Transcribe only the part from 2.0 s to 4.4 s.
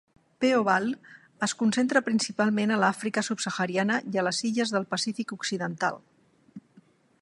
principalment a l'Àfrica subsahariana i a